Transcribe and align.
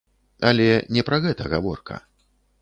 Але 0.51 0.65
не 0.97 1.03
пра 1.09 1.19
гэта 1.27 1.51
гаворка. 1.53 1.99